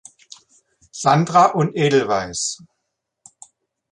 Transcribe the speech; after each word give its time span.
Sandra 0.91 1.51
und 1.53 1.75
„Edelweiss“. 1.75 2.57